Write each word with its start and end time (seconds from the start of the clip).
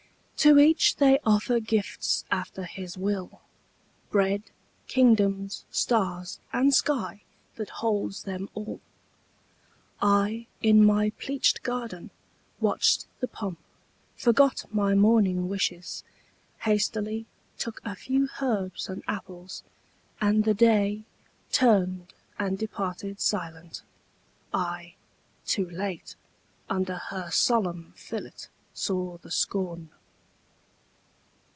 To 0.43 0.57
each 0.57 0.95
they 0.95 1.19
offer 1.23 1.59
gifts 1.59 2.25
after 2.31 2.63
his 2.63 2.97
will, 2.97 3.41
Bread, 4.09 4.41
kingdoms, 4.87 5.65
stars, 5.69 6.39
and 6.51 6.73
sky 6.73 7.21
that 7.57 7.69
holds 7.69 8.23
them 8.23 8.49
all. 8.55 8.81
I, 10.01 10.47
in 10.63 10.83
my 10.83 11.11
pleached 11.19 11.61
garden, 11.61 12.09
watched 12.59 13.05
the 13.19 13.27
pomp, 13.27 13.59
Forgot 14.15 14.65
my 14.73 14.95
morning 14.95 15.47
wishes, 15.47 16.03
hastily 16.61 17.27
Took 17.59 17.79
a 17.85 17.95
few 17.95 18.27
herbs 18.41 18.89
and 18.89 19.03
apples, 19.07 19.61
and 20.19 20.43
the 20.43 20.55
Day 20.55 21.03
Turned 21.51 22.15
and 22.39 22.57
departed 22.57 23.19
silent. 23.21 23.83
I, 24.51 24.95
too 25.45 25.69
late, 25.69 26.15
Under 26.67 26.95
her 26.95 27.29
solemn 27.29 27.93
fillet 27.95 28.47
saw 28.73 29.17
the 29.19 29.29
scorn. 29.29 29.91